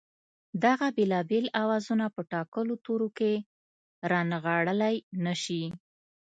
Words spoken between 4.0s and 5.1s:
رانغاړلای